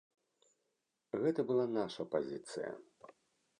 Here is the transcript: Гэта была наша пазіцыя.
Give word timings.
Гэта 1.21 1.45
была 1.51 1.65
наша 1.79 2.03
пазіцыя. 2.17 2.71